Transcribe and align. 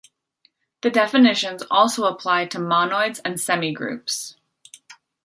The 0.81 0.89
definitions 0.89 1.61
also 1.69 2.05
apply 2.05 2.47
to 2.47 2.57
monoids 2.57 3.19
and 3.23 3.35
semigroups. 3.35 4.33